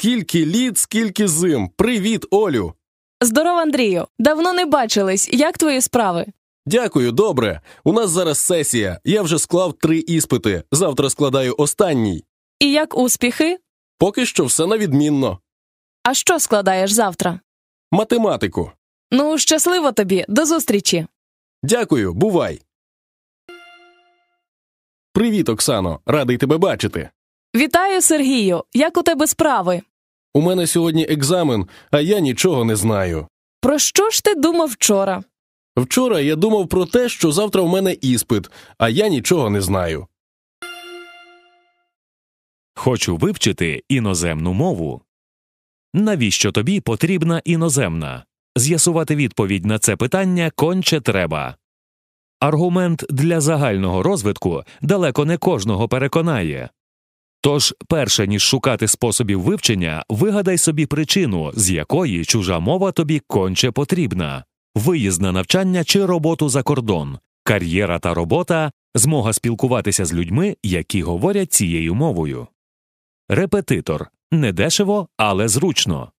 [0.00, 1.68] Скільки літ, скільки зим.
[1.76, 2.74] Привіт, Олю.
[3.20, 4.06] Здоров, Андрію.
[4.18, 5.28] Давно не бачились.
[5.32, 6.26] Як твої справи?
[6.66, 7.60] Дякую, добре.
[7.84, 9.00] У нас зараз сесія.
[9.04, 10.62] Я вже склав три іспити.
[10.72, 12.24] Завтра складаю останній.
[12.60, 13.58] І як успіхи?
[13.98, 15.38] Поки що все на відмінно.
[16.02, 17.40] А що складаєш завтра?
[17.92, 18.72] Математику.
[19.10, 21.06] Ну, щасливо тобі, до зустрічі.
[21.62, 22.62] Дякую, бувай.
[25.12, 26.00] Привіт, Оксано.
[26.06, 27.10] Радий тебе бачити.
[27.56, 28.64] Вітаю, Сергію.
[28.74, 29.82] Як у тебе справи?
[30.34, 33.28] У мене сьогодні екзамен, а я нічого не знаю.
[33.60, 35.22] Про що ж ти думав вчора?
[35.76, 40.06] Вчора я думав про те, що завтра в мене іспит, а я нічого не знаю.
[42.74, 45.02] Хочу вивчити іноземну мову.
[45.94, 48.24] Навіщо тобі потрібна іноземна?
[48.56, 51.56] З'ясувати відповідь на це питання конче треба.
[52.40, 56.70] Аргумент для загального розвитку далеко не кожного переконає.
[57.40, 63.70] Тож, перше ніж шукати способів вивчення, вигадай собі причину, з якої чужа мова тобі конче
[63.70, 64.44] потрібна
[64.78, 71.02] виїзд на навчання чи роботу за кордон, кар'єра та робота, змога спілкуватися з людьми, які
[71.02, 72.46] говорять цією мовою.
[73.28, 76.12] Репетитор недешево, але зручно.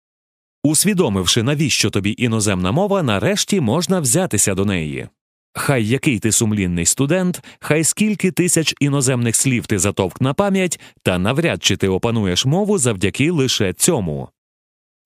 [0.63, 5.08] Усвідомивши, навіщо тобі іноземна мова, нарешті можна взятися до неї.
[5.61, 11.17] Хай який ти сумлінний студент, хай скільки тисяч іноземних слів ти затовк на пам'ять, та
[11.17, 14.30] навряд чи ти опануєш мову завдяки лише цьому.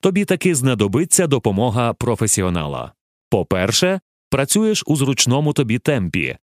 [0.02, 2.94] Тобі таки знадобиться допомога професіонала.
[3.30, 6.38] По-перше, працюєш у зручному тобі темпі.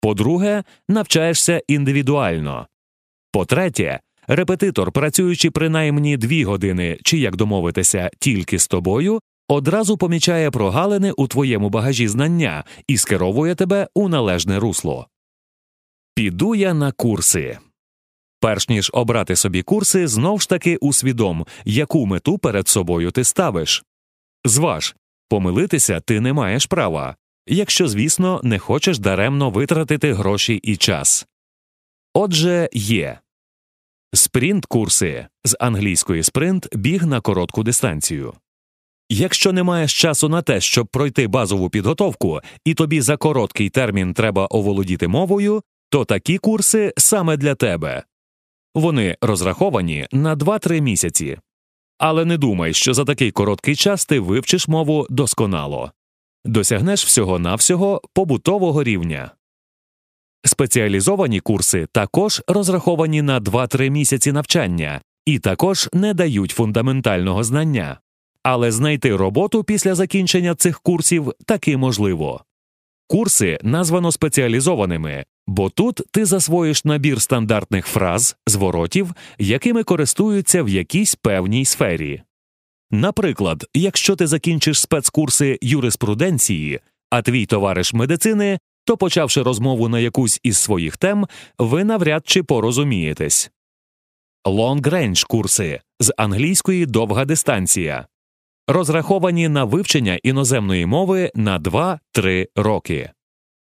[0.00, 2.66] По-друге, навчаєшся індивідуально.
[3.32, 11.12] По-третє, репетитор, працюючи принаймні дві години чи, як домовитися, тільки з тобою, одразу помічає прогалини
[11.12, 15.06] у твоєму багажі знання і скеровує тебе у належне русло.
[16.14, 17.58] Піду я на курси.
[18.40, 23.84] Перш ніж обрати собі курси, знов ж таки усвідом, яку мету перед собою ти ставиш.
[24.44, 24.94] Зваж,
[25.28, 31.26] помилитися ти не маєш права, якщо, звісно, не хочеш даремно витратити гроші і час.
[32.14, 33.18] Отже, є
[34.14, 38.34] спринт курси з англійської спринт біг на коротку дистанцію.
[39.14, 44.14] Якщо не маєш часу на те, щоб пройти базову підготовку, і тобі за короткий термін
[44.14, 48.02] треба оволодіти мовою, то такі курси саме для тебе.
[48.74, 51.38] Вони розраховані на 2-3 місяці.
[51.98, 55.92] Але не думай, що за такий короткий час ти вивчиш мову досконало,
[56.44, 59.30] досягнеш всього навсього побутового рівня.
[60.44, 67.98] Спеціалізовані курси також розраховані на 2-3 місяці навчання і також не дають фундаментального знання.
[68.42, 72.44] Але знайти роботу після закінчення цих курсів таки можливо.
[73.06, 81.14] Курси названо спеціалізованими, бо тут ти засвоїш набір стандартних фраз, зворотів, якими користуються в якійсь
[81.14, 82.22] певній сфері.
[82.90, 90.40] Наприклад, якщо ти закінчиш спецкурси юриспруденції, а твій товариш медицини, то, почавши розмову на якусь
[90.42, 91.26] із своїх тем,
[91.58, 93.50] ви навряд чи порозумієтесь.
[94.44, 98.06] Long-range курси з англійської довга дистанція
[98.72, 103.10] розраховані на вивчення іноземної мови на 2-3 роки.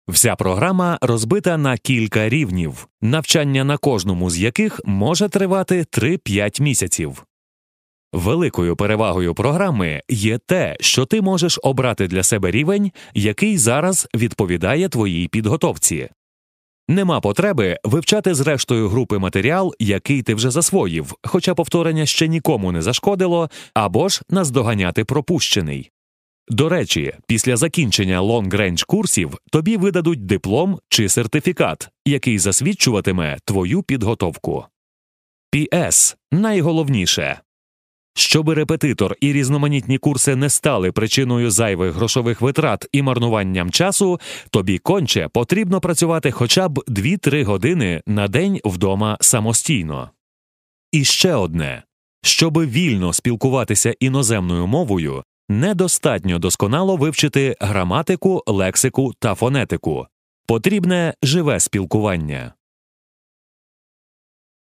[0.08, 7.26] Вся програма розбита на кілька рівнів, навчання на кожному з яких може тривати 3-5 місяців.
[8.12, 14.88] Великою перевагою програми є те, що ти можеш обрати для себе рівень, який зараз відповідає
[14.88, 16.08] твоїй підготовці.
[16.88, 22.72] Нема потреби вивчати з рештою групи матеріал, який ти вже засвоїв, хоча повторення ще нікому
[22.72, 25.90] не зашкодило, або ж наздоганяти пропущений.
[26.48, 34.64] До речі, після закінчення language курсів тобі видадуть диплом чи сертифікат, який засвідчуватиме твою підготовку.
[35.50, 36.16] П.С.
[36.32, 37.40] найголовніше
[38.14, 44.78] Щоби репетитор і різноманітні курси не стали причиною зайвих грошових витрат і марнуванням часу, тобі
[44.78, 50.10] конче потрібно працювати хоча б 2-3 години на день вдома самостійно.
[50.92, 51.82] І ще одне
[52.22, 60.06] щоби вільно спілкуватися іноземною мовою, недостатньо досконало вивчити граматику, лексику та фонетику.
[60.46, 62.54] Потрібне живе спілкування.